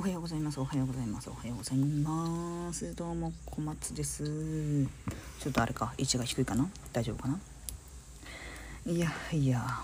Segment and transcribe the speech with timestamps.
[0.00, 0.60] おはようございます。
[0.60, 1.28] おはようございます。
[1.28, 2.94] おはようございます。
[2.94, 4.86] どうも小松です。
[5.40, 5.92] ちょっとあれか。
[5.98, 6.70] 位置が低いかな。
[6.92, 7.40] 大丈夫かな。
[8.86, 9.80] いやいや。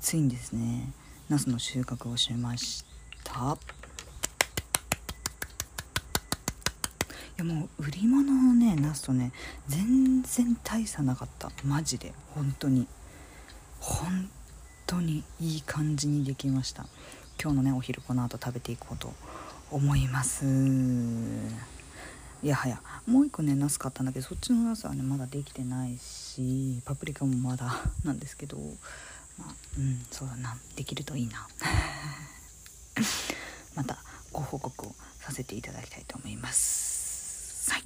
[0.00, 0.90] ついにですね
[1.28, 2.84] ナスの収穫をしまし
[3.22, 3.32] た。
[3.32, 3.34] い
[7.36, 9.30] やもう売り物のねナスとね
[9.68, 11.52] 全然大差なかった。
[11.62, 12.12] マジで。
[12.34, 12.88] 本当に。
[13.78, 14.28] 本
[14.84, 16.86] 当にいい感じにできました。
[17.42, 19.12] 今日のねお昼この後食べていこうと
[19.72, 20.44] 思います。
[22.40, 28.58] いやはやもう一個ねナス買ったんだけどそっちのナスはねまだできてないしパプリカもまだなんですけど
[29.38, 31.48] まあうんそうだなできるといいな。
[33.74, 33.98] また
[34.32, 37.72] ご報告をさせていただきたいと思います。
[37.72, 37.82] はい。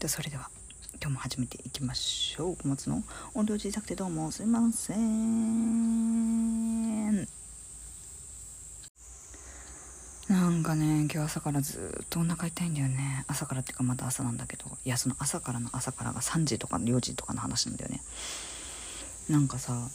[0.00, 0.50] でそれでは
[1.00, 2.56] 今日も始めていきましょう。
[2.56, 5.86] 小松の音量小さくてどうもすいません
[10.28, 13.24] なんかね今日朝からずっとお腹痛いんだよね。
[13.26, 14.64] 朝からっていうかまだ朝なんだけど。
[14.84, 18.00] いやその朝からの朝からが3時とか4時とかの話なんだよね。
[19.28, 19.88] なんかさ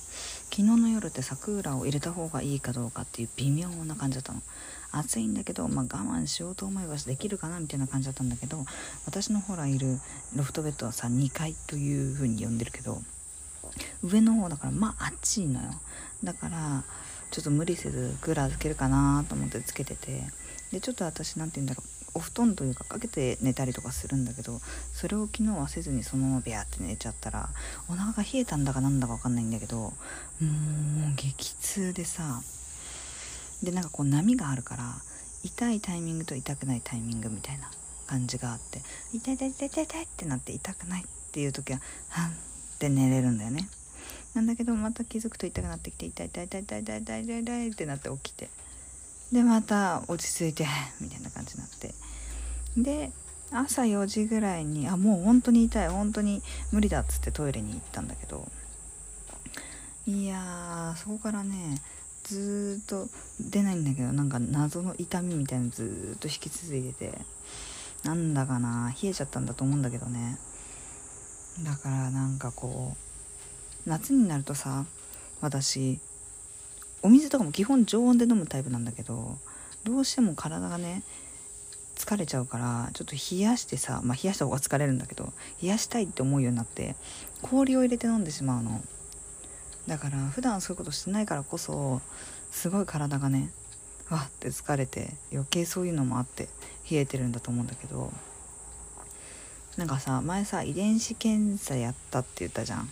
[0.50, 4.42] 昨日の夜ってさクーラーを入れた方がいいかどうかっていう微妙な感じだったの。
[4.92, 8.66] 暑いんだけど、まあ、我慢しようと思えばできるかなみたいな感じだったんだけど
[9.06, 10.00] 私のほらいる
[10.36, 13.02] ロフトベッドはさ2階という風に呼んでるけど
[14.04, 15.70] 上の方だからまあ暑いのよ。
[16.23, 16.84] だから
[17.32, 20.22] ちょっと無理せずクーラーつけるかなと思ってつけてて。
[20.72, 21.92] でちょっと私何て言うんだろう。
[22.14, 24.60] お布団というかかけて寝たりとかするんだけど
[24.94, 27.48] それを昨日はせずにそのままビャーって寝ちゃったら
[27.90, 29.94] お腹が冷えたんだかなんだか分かんないんだけどもう
[31.16, 32.42] 激痛でさ。
[33.64, 34.95] でなんかこう波があるから
[35.44, 37.70] 痛いタイミングと痛くないタイミングみたいな
[38.08, 38.82] 感じがあって
[39.14, 41.80] 痛い痛い痛い痛い痛いってなって痛くないっていう時は
[42.10, 42.34] はんっ
[42.80, 43.70] て寝れるんだよね。
[44.34, 48.50] なんだけどまた気づくと痛くなってきて痛い痛い痛い痛い痛い痛い痛い痛いってなって起きて。
[49.32, 50.68] でまた落ち着いて
[51.00, 51.94] みたいな感じになって。
[52.78, 53.12] で
[53.52, 58.50] 朝4時ぐらいにあもう本当に痛い本当に無理だっつってトイレに行ったんだけど。
[60.08, 61.80] いやーそこからね
[62.23, 63.08] ずっと
[63.39, 67.42] 出ないんだけどなんか謎の痛みみたいなのずっと引き続いてて。
[68.04, 70.38] なんだかな冷えちゃったんだと思うんだけどね。
[71.64, 73.11] だからなんかこう
[73.86, 74.86] 夏になるとさ
[75.42, 75.99] 私
[77.02, 79.37] お水とかも基本常温で飲むタイプなんだけど
[79.83, 81.03] どうしても体がね
[81.95, 86.95] 疲れちゃうからちょっと冷やしてさまあ冷やした方が疲れるんだけど冷やしたいって思うようになって
[87.42, 88.81] 氷を入れて飲んでしまうの。
[89.87, 92.02] だから普段そういうことしてないからこそ
[92.52, 93.49] すごい体がね
[94.09, 96.49] わって疲れて余計そういうのもあって
[96.89, 98.11] 冷えてるんだと思うんだけど。
[99.77, 102.89] なんかさ前さ遺伝子検査やったって言ったじゃん。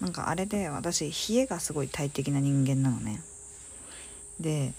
[0.00, 3.22] なんかあれで私冷えがすごい大敵な人間なのね。
[4.40, 4.72] で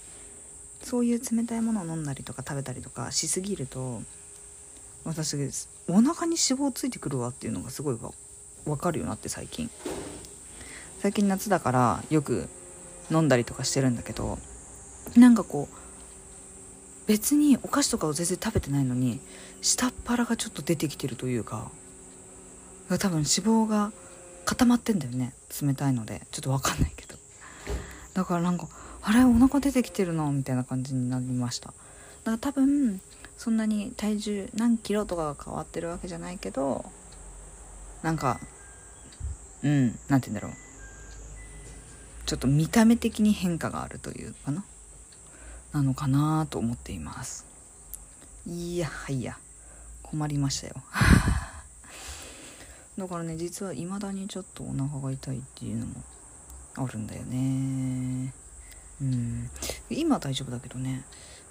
[0.83, 4.01] そういう冷たいものを飲んだりとか食べたりとかしすぎると
[5.03, 5.35] 私
[5.87, 7.97] お腹に脂肪ついてくるわっていうのがすごい
[8.65, 9.69] 分かるようになって最近。
[11.01, 12.47] 最近夏だからよく
[13.09, 14.38] 飲んだりとかしてるんだけど
[15.17, 19.19] なんかこう別にお菓子とかを全然食べてないのに
[19.61, 21.71] 下っ腹がちょっと出てきてるというか
[22.88, 23.91] 多分脂肪が
[24.51, 26.23] 固まってんだよね冷たいので。
[26.29, 27.16] ちょっと分かんないけど。
[28.13, 28.67] だからなんか
[29.01, 31.67] あれお腹出てきてるなみたいな感じになりました。
[31.67, 33.00] だから多分
[33.38, 36.84] そんなに体重何キロとかが変わってるわけじゃないけど
[38.03, 38.41] なんか
[39.63, 40.51] うん何て言うんだろう。
[42.25, 44.66] ちょっと見た目的に変化があるというかな。
[45.72, 47.45] なのかなと思っています。
[48.45, 49.38] いやはいや。
[50.03, 50.75] 困りましたよ。
[52.97, 56.03] だからね実は未だにちょっとお腹が痛いっていうのも
[56.75, 58.34] あるんだよね。
[59.02, 59.50] うん。
[59.90, 61.03] 今は大丈夫だけどね。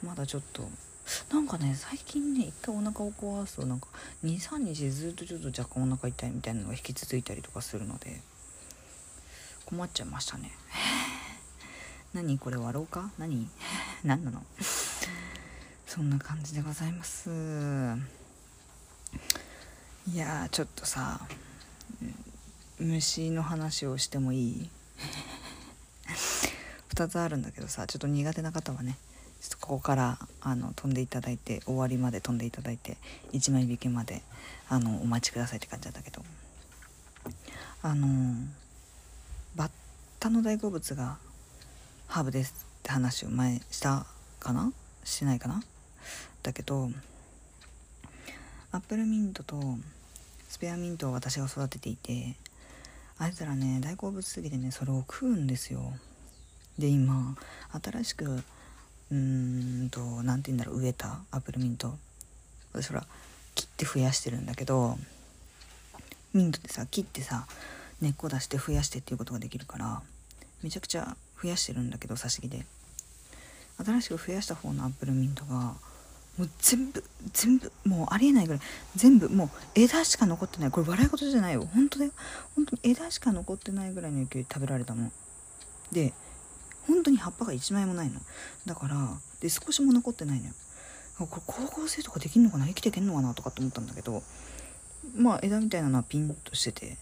[0.02, 0.62] まだちょっと
[1.32, 3.88] なんかね最近ね一回お腹を壊すとなんか
[4.24, 8.20] 23日ずっとちょっと若干お腹痛いみたいなのが引き続いたりとかするので
[9.66, 10.52] 困っちゃいましたね。
[12.14, 13.10] 何これ笑おうか？
[13.18, 13.48] 何？
[14.04, 14.44] 何なの？
[15.86, 17.30] そんな感じでございます。
[20.08, 21.20] いやちょっとさ
[22.80, 24.70] 虫の話をしてもいい？
[26.94, 28.96] 2つあるんだけどさちょっと苦手な方はね
[29.40, 32.96] ちょっとここからあの飛んでいただいて終わりまで飛んでいただいて
[33.32, 34.22] 1枚引きまで
[34.68, 36.22] あのお待ちくださいって感じだったけど。
[37.82, 38.34] あの
[39.56, 39.70] バッ
[40.18, 41.16] タの大好物が
[42.08, 44.04] ハーブですって話を前した
[44.38, 44.70] かな？
[45.04, 45.62] しないかな？
[46.42, 46.90] だけど
[48.72, 49.78] アップルミントと
[50.50, 52.34] スペアミントを私が育てていて
[53.20, 55.92] あいつらね大好物すぎてねそれを食うんですよ。
[56.78, 57.36] で今
[57.82, 61.92] 新しくうーんと何て言うんだろう植えたアップルミント。
[62.72, 63.04] 私ほら
[63.54, 64.96] 切って増やしてるんだけど
[66.32, 67.46] ミントってさ切ってさ
[68.00, 70.00] 根っこ出して増やしてっていうことができるから
[70.62, 72.64] めちゃくちゃ増やしてるんだけど挿し木で。
[73.84, 75.74] 新しく増やした方のアップルミントが
[76.38, 78.62] もう全部全部もうありえないぐらい。
[78.96, 80.70] 全部もう枝しか残ってない。
[80.70, 81.68] これ笑い事じゃないよ。
[81.74, 82.12] 本当だよ。
[82.56, 85.10] 本当に枝しか残ってないぐらいの勢いで食べられたの。
[85.92, 86.12] で
[86.86, 88.20] 本当に葉っぱが1枚もないの。
[88.64, 90.52] だからで少しも残ってないのよ。
[91.18, 92.66] これ光合成とかできんのかな？
[92.66, 93.34] 生きていけんのかな？
[93.34, 94.22] とかって思ったんだけど。
[95.14, 96.96] まあ枝みたいなのはピンとしてて。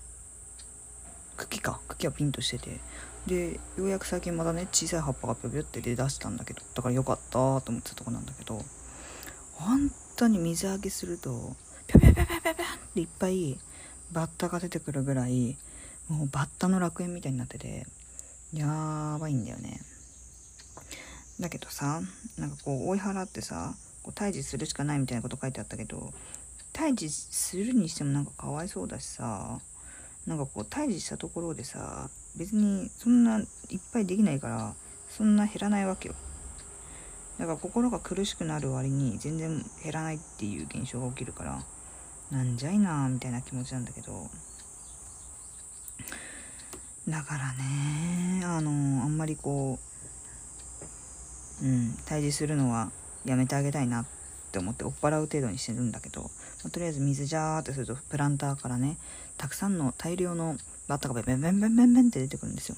[1.37, 1.81] 茎か。
[1.87, 2.81] 茎はピンとしてて。
[3.27, 6.63] でようやく最近またね小さい葉っぱがぴょぴょって出だしたんだけど。
[6.75, 8.65] だからよかったと思ってたとこなんだけど。
[9.59, 11.57] 本当に水揚げすると
[11.89, 13.59] ぴょぴょぴょぴょぴょぴょっていっぱい
[14.13, 15.57] バッタが出てくるぐらい
[16.09, 17.87] もうバッタの楽園みたいになってて
[18.55, 19.81] やばいんだよね。
[21.41, 22.01] だけどさ
[22.39, 26.13] なんかこう追い払ってさこう退治するしかないみたいなこと書いてあったけど
[26.73, 29.59] 退治するにしてもなんかかわいそうだしさ
[30.27, 33.47] なんかこう退治したところでさ別にそんないっ
[33.93, 34.75] ぱいできないから
[35.11, 36.15] そんな減らないわけよ。
[37.39, 41.63] だから心が苦しくなる割に全然減らないっていう現象が起きるから
[42.31, 44.29] なんじゃいなみたいな気持ちなんだけど。
[47.09, 48.71] だからねあの
[49.03, 49.79] あんまりこ
[51.63, 52.91] ううん退治するのは
[53.25, 54.07] やめてあげたいなっ
[54.53, 56.29] て思って追っ払う程度にしてるんだけど、ま
[56.67, 58.99] あ、とりあえず水ジャーってするとプランターからね
[59.39, 60.57] たくさんの大量の
[60.87, 62.77] バッタがベンベンベンベンベンって出てくるんですよ。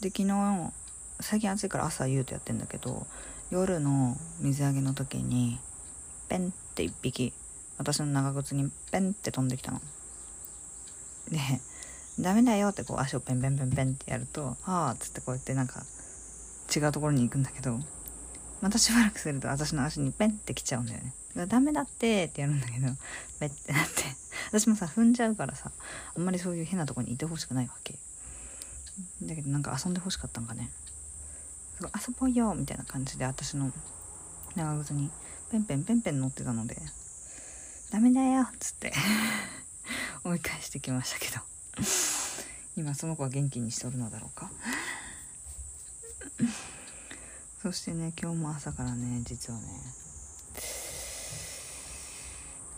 [0.00, 0.72] で昨日
[1.20, 3.06] 最近暑いから朝言うとやってんだけど
[3.50, 5.58] 夜の水揚げの時に
[6.28, 7.32] ペンって1匹
[7.78, 9.80] 私の長靴にペンって飛んできたの。
[11.30, 11.38] で
[12.18, 15.82] ダメだよってこう足をペンペンペンペンってやるとああっつってこうやってなんか
[16.74, 17.78] 違うところに行くんだけど
[18.62, 21.12] またしばらくすると私の足にペンって来ちゃうんだよね。
[21.46, 22.88] ダメだってってやるんだけど
[23.38, 24.04] ペッてなって
[24.50, 25.70] 私もさ踏んじゃうからさ
[26.16, 27.94] あんまりそういう変なとこにいてほしくないわけ。
[29.22, 30.70] だけどなんか遊んでほしかったんかね。
[31.80, 33.70] 遊ぼうよみたいな感じで私の
[34.54, 35.10] 長靴に
[35.50, 36.76] ペンペンペンペン乗ってたので
[37.90, 38.92] ダメだよっつって
[40.24, 41.40] 追い返してきましたけど。
[42.76, 44.50] 今その子は元気にしとるのだろうか？
[47.62, 49.66] そしてね今日も朝からね実はね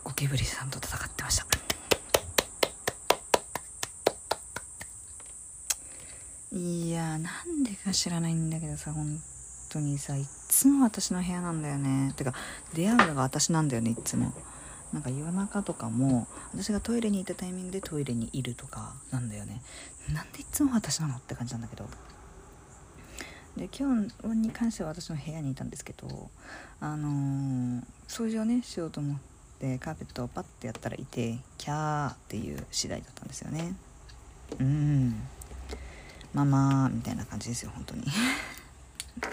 [0.05, 1.68] ゴキブリさんと戦ってました。
[6.59, 9.21] いやなんでか知らないんだけどさ本
[9.69, 12.13] 当にさいっつも私の部屋なんだよね。
[12.17, 12.35] てか
[12.75, 14.33] 出会うのが私なんだよねいつも。
[14.93, 19.63] なんか夜中とかも私がトイレに行ったタイミングでトイレにいるとかなんだよね。
[20.13, 21.89] なんでいっつも私なのって感じなんだけど。
[23.57, 26.31] で今日に関しては私の部屋にいたんですけど
[26.81, 29.17] あのー、掃除をねしようと思っ
[29.59, 33.75] てカーペットをパッてやったらいてキャーっていう次第だったんですよね。
[34.61, 35.29] うん。
[36.35, 38.05] ママみたいな感じですよ本当に。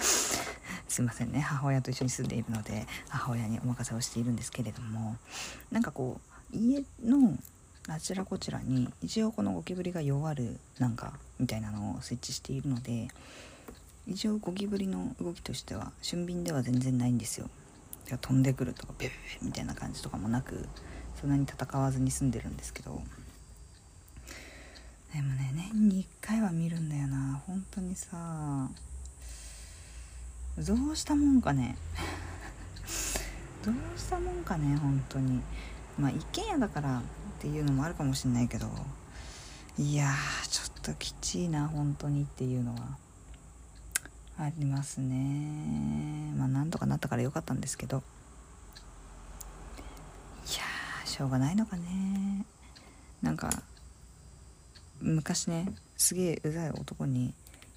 [0.87, 1.41] すいませんね。
[1.41, 5.17] 母親と一緒に住んでいるので母親にお任せをしているんですけれども。
[5.71, 6.19] なんかこ
[6.53, 7.37] う家の
[7.87, 13.09] あちらこちらに一応このゴキブリが弱るなんかみたいなのを設置しているので
[14.07, 17.49] 一応ゴキブリの動きとしては俊敏では全然ないんですよ。
[18.21, 20.67] 飛んでくるとかベベベみたいな感じとかもなく
[21.19, 23.01] そんなに戦わずに住んでるんですけど。
[25.15, 27.41] でもね年に1回は見るんだよな。
[27.47, 28.69] 本当にさ。
[30.57, 31.77] どうしたもんかね。
[33.63, 35.41] どうしたもんかね本当に。
[35.97, 37.01] まあ一軒家だからっ
[37.39, 38.67] ていうのもあるかもしんないけど。
[39.77, 40.11] いや
[40.49, 42.81] ちょっときちいな本当にっていうのは。
[44.37, 46.33] ありますね。
[46.35, 48.03] まあなんとかなったからよかったんですけど。
[50.45, 50.61] いや
[51.05, 52.45] しょうがないのかね。
[53.21, 53.63] なんか
[55.01, 57.33] 昔ねすげえうざい男に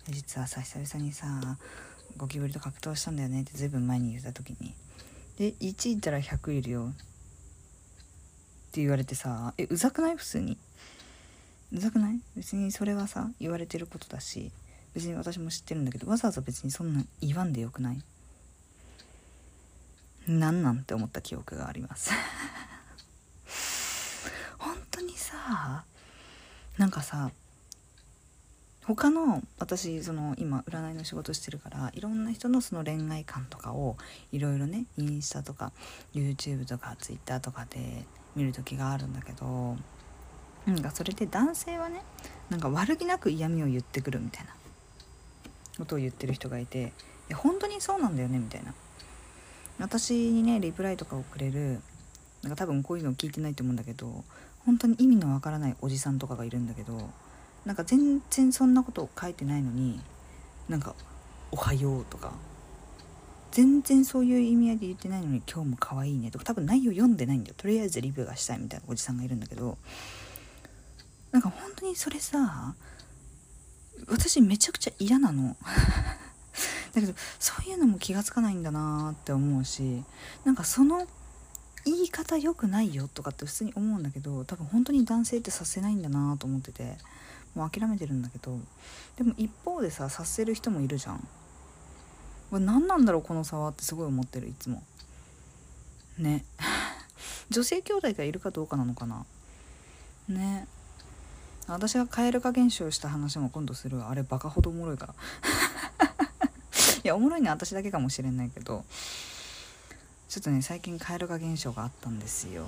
[0.09, 1.59] 実はさ久々にさ
[2.17, 4.75] ゴキブリと格闘したんだよねってずいぶん前に言った時に。
[5.37, 6.95] で1いったら100いるよっ
[8.73, 10.17] て言われてさえうざくない？
[10.17, 10.57] 普通に。
[11.73, 12.19] うざくない？
[12.37, 14.51] 別にそれはさ言われてることだし
[14.95, 18.03] 別に私も知ってるんだけどわざわざ別にそんな言わんでよくない？
[20.27, 22.11] なんなんて思った記憶があります。
[24.59, 25.85] 本当にさ
[26.79, 27.31] なんかさ
[28.87, 33.97] 他の私その今占いの仕事してるからいろんな人のその恋愛観とかを
[34.33, 35.73] いろいろねインスタとか
[36.15, 38.05] YouTube とか Twitter とかで
[38.35, 39.77] 見る時があるんだけど
[40.67, 42.01] なんかそれで男性はね
[42.49, 44.55] なんか悪気なく嫌味を言ってくるみたいな
[45.77, 46.85] ことを言ってる人がいてい
[47.31, 48.73] や本当にそうなんだよねみたいな。
[49.81, 51.81] 私にねリプライとかをくれる
[52.43, 54.25] なんか多分こういうの聞いてないと思うんだけど
[54.69, 57.09] 本当に意味のわからないおじさんとかがいるんだけど
[57.65, 59.99] なんか全然そんなことを書いてないのに
[60.69, 60.95] なんか
[61.51, 62.33] 「おはよう」とか
[63.51, 67.55] 全然そういう意味合いで言ってないのに「今日も可愛いね」とか多分内容読んでないんだよ。
[67.57, 69.79] とりあえずリビューがしたいみたいなおじさんがいるんだけど
[71.33, 72.75] なんか本当にそれさ
[74.07, 75.57] 私めちゃくちゃ嫌なの。
[76.93, 80.05] だけどそういうのも気が付かないんだなって思うし
[80.45, 81.07] なんかその
[81.91, 86.97] 言い方良くないよとかって普通に思うんだけど多分本当に男性ってさせないんだなと思ってて
[87.55, 88.59] もう諦めてるんだけど
[89.17, 91.27] でも一方でささせる人もいるじゃん。
[92.51, 94.83] 何なんだろうこの差はってすごい思ってるいつも。
[96.19, 96.45] ね。
[97.51, 99.27] 女性兄弟がいるかどうかなのかな。
[100.29, 100.67] ね。
[101.67, 105.15] 私が蛙化現象した話も今度するあれバカほどおもろいから。
[107.05, 108.85] いやおもろいのは私だけかもしれないけど。
[110.29, 112.67] ちょっとね最近蛙化現象があったんですよ。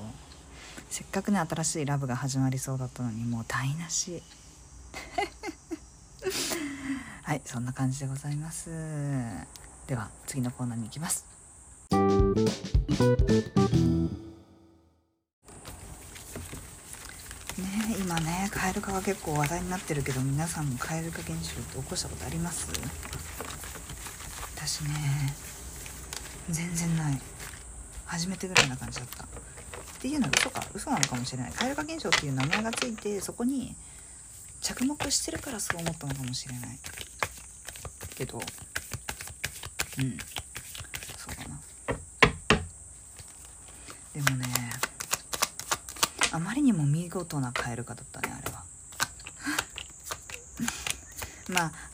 [0.89, 4.23] せっかくね新しいラブが始まりそうだったのにもう台無し。
[7.23, 8.71] はいそんな感じでございます。
[9.87, 11.27] では次のコーナーに行きます。
[17.59, 22.69] ね今ね蛙化が結構話題になってるけど皆さんも蛙化現象って起こしたことあります？
[24.57, 25.35] 私ね
[26.49, 27.21] 全然ない。
[28.11, 29.23] 初めてぐらいな感じだった。
[29.23, 29.27] っ
[30.01, 30.65] ていうのは嘘か。
[30.75, 31.53] 嘘なのかもしれない。
[31.53, 33.77] 蛙化現象っていう名前がついてそこに
[34.61, 36.79] 着目してるからそう思ったのかもしれない。
[38.17, 38.41] けどう
[40.03, 40.19] ん。
[41.17, 41.61] そうだな。
[44.13, 44.47] でもね
[46.33, 48.65] あまりにも見事な蛙化だったねあれは。
[51.49, 51.90] まあ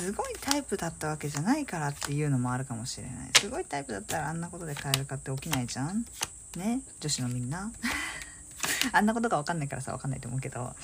[0.00, 3.14] すごいタイプだったわけじゃないからっていうのもあるかもしれない。
[3.38, 6.06] すごいタイプだったらあんなことで蛙化って起きないじゃん。
[6.56, 6.80] ね？
[7.00, 7.70] 女子のみんな。
[8.92, 10.74] あんなことが分かんないからさ分かんないと思うけど。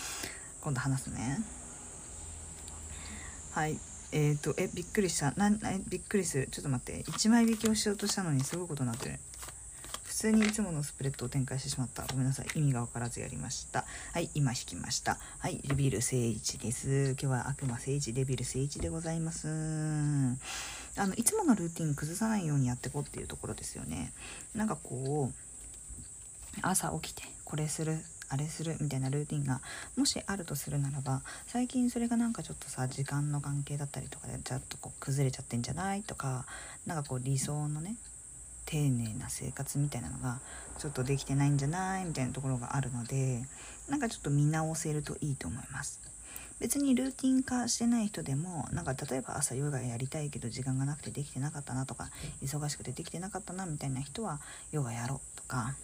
[0.60, 1.38] 今度話すね。
[3.52, 3.78] はい。
[4.12, 5.32] えっ、ー、とえびっくりした。
[5.32, 5.50] な
[5.88, 6.48] びっくりする。
[6.48, 7.02] ちょっと待って。
[7.04, 9.18] 1枚引きをしようとしたのにすごいことになってる。
[10.16, 12.06] 通にいつものスプレッドを展開してしまった。
[12.06, 12.46] ごめんなさい。
[12.58, 13.84] 意味が分からずやりました。
[14.14, 15.18] はい今引きました。
[15.40, 17.14] はいデビル聖一です。
[17.20, 19.46] 今日は悪魔聖一デビル聖一でございます。
[19.46, 24.10] あのいつものルーティン崩さないようにやっていこうっていうところですよね。
[24.54, 27.98] なんかこう朝起きてこれする
[28.30, 29.60] あれするみたいなルーティンが
[29.98, 36.02] もしあるとするならば最近それがなんかちょっとさ時間の関係だったりとかでちょっとこう崩れちゃってんじゃない？
[36.02, 36.46] とか
[36.86, 37.96] なんかこう理想のね
[38.66, 40.40] 丁寧な生活みたいなのが
[40.78, 43.42] ちょっとできてないんじゃないみたいなところがあるので
[43.88, 46.00] なんかちょっと見直せるといいと思います。
[46.58, 52.08] 別にルーティン化してない人でもなんか例えば朝ヨガやりたいけど時間がなくてできてなかったなとか
[52.42, 54.40] 忙しくてできてなかったなみたいな人は
[54.72, 55.74] ヨガやろうとか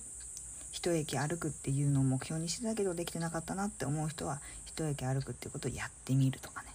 [0.72, 6.71] 一駅歩くっていうのを目標にしてたけどできてなかったなって思う人は一駅歩くっていうことをやってみるとかね。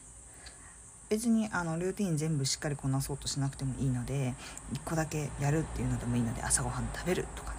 [1.09, 4.33] 別にあのルーティン全部しっかりこなそうとしなくてもいいので
[4.73, 7.57] 1個だけやるっていうのでもいいので朝ごはん食べるとかね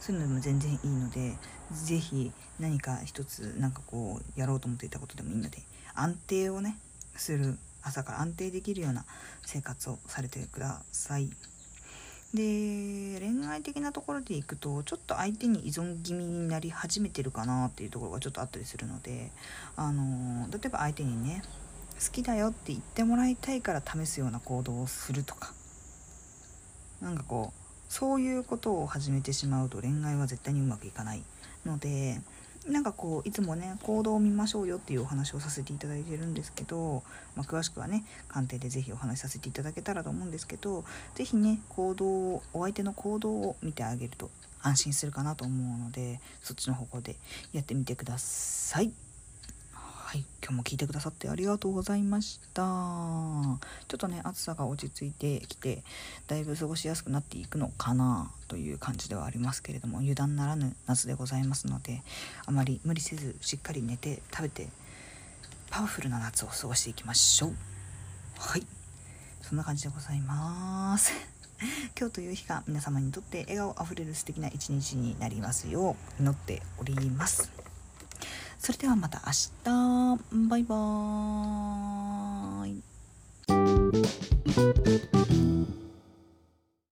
[0.00, 1.34] そういうのでも全然いいので
[1.72, 2.30] 是非
[2.60, 5.58] 何か一つなんかこうやろうと思っていたことでもいいので
[5.94, 6.76] 安定をね
[7.16, 9.04] する朝から安定できるような
[9.44, 11.30] 生活をされてください。
[12.34, 19.30] で恋愛的なところでいくとちょっと相手に依存気味になり始めてるかなっていうところがちょっとあったりするので
[19.76, 21.42] あの例えば相手にね
[22.02, 25.52] 好きだよって言ってもらいたいから試すような行動をするとか
[27.00, 31.22] なんかこうそういうことを始めてしまうと恋愛は絶対にうまくいかない
[31.64, 32.20] ので
[32.68, 37.02] なんかこういつもね行動を見ましょうよっていうお話をさせていただいてるんですけど、
[37.36, 40.84] まあ、詳しくはね鑑定で是非お話しさせていただけたらと思うんですけど
[41.14, 44.30] 是非ね行動をお相手の行動を見てあげると
[44.62, 47.16] 安心するかなと思うのでそっちの方向で
[47.52, 49.03] やってみてください。
[50.14, 52.62] はい、今日も聞いてくださってありがとうございました。
[52.62, 53.58] ちょ
[53.96, 55.82] っとね、暑さが落ち着いてきて、
[56.28, 62.04] だいぶ過ごしやすくなっていくのかなという感じではありますけれども、油断ならぬ夏でございますので、
[62.46, 64.68] あまり無理せず、しっかり寝て、食べて、
[65.68, 67.54] パワフルな夏を過ごしていきましょう。
[68.38, 68.64] はい。
[69.42, 71.10] そんな感じでございます。
[71.98, 77.73] 今日という日が皆様にとって笑顔あふれる素敵な一日になりますよう祈っております。
[78.64, 80.48] それではまた明日。
[80.48, 82.68] バイバー
[85.20, 85.23] イ。